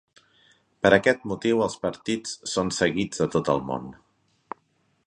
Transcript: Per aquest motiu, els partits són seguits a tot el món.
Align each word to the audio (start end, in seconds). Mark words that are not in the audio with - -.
Per 0.85 0.91
aquest 0.97 1.27
motiu, 1.31 1.61
els 1.67 1.75
partits 1.85 2.35
són 2.55 2.73
seguits 2.79 3.23
a 3.27 3.31
tot 3.39 3.53
el 3.57 3.63
món. 3.71 3.89